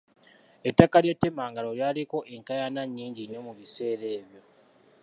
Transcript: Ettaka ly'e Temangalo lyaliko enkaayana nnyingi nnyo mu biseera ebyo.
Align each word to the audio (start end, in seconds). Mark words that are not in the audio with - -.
Ettaka 0.69 0.97
ly'e 1.03 1.15
Temangalo 1.21 1.69
lyaliko 1.77 2.17
enkaayana 2.33 2.81
nnyingi 2.85 3.23
nnyo 3.25 3.39
mu 3.47 3.53
biseera 3.57 4.05
ebyo. 4.19 4.41